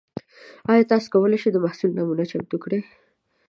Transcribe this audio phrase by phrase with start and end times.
[0.71, 2.81] ایا تاسو کولی شئ د محصول نمونه چمتو کړئ؟